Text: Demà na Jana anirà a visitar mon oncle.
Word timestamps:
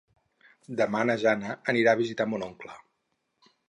Demà 0.79 1.03
na 1.11 1.17
Jana 1.25 1.59
anirà 1.75 1.95
a 1.95 2.03
visitar 2.03 2.31
mon 2.35 2.51
oncle. 2.51 2.85